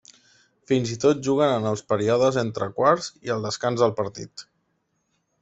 [0.69, 4.47] Fins i tot juguen en els períodes entre quarts i al descans del partit.